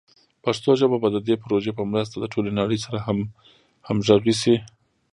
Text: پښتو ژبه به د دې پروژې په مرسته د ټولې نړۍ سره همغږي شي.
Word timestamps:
پښتو 0.43 0.69
ژبه 0.79 0.97
به 1.03 1.09
د 1.11 1.17
دې 1.27 1.35
پروژې 1.43 1.71
په 1.77 1.83
مرسته 1.91 2.15
د 2.19 2.25
ټولې 2.33 2.51
نړۍ 2.59 2.77
سره 2.85 2.97
همغږي 3.87 4.35
شي. 4.41 4.55